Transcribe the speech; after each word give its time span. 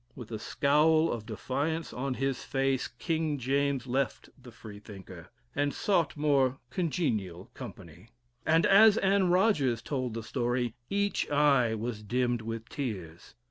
With 0.15 0.31
a 0.31 0.39
scowl 0.39 1.11
of 1.11 1.27
defiance 1.27 1.93
on 1.93 2.15
his 2.15 2.43
face, 2.43 2.87
King 2.87 3.37
James 3.37 3.85
left 3.85 4.29
the 4.35 4.49
Freethinker, 4.51 5.29
and 5.55 5.75
sought 5.75 6.17
more 6.17 6.57
congenial 6.71 7.51
company; 7.53 8.09
and 8.43 8.65
as 8.65 8.97
Anne 8.97 9.29
Rogers 9.29 9.83
told 9.83 10.15
the 10.15 10.23
story, 10.23 10.73
each 10.89 11.29
eye 11.29 11.75
was 11.75 12.01
dimmed 12.01 12.41
with 12.41 12.67
tears. 12.67 13.35